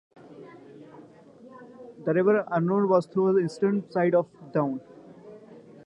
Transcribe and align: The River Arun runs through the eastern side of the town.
The 2.05 2.11
River 2.15 2.43
Arun 2.51 2.87
runs 2.87 3.05
through 3.05 3.33
the 3.33 3.41
eastern 3.45 3.87
side 3.91 4.15
of 4.15 4.25
the 4.39 4.59
town. 4.59 4.81